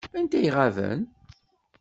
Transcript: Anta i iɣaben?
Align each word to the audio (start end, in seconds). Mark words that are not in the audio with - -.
Anta 0.17 0.37
i 0.39 0.45
iɣaben? 0.47 1.01